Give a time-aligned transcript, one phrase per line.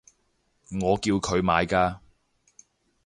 [0.81, 1.99] 我叫佢買㗎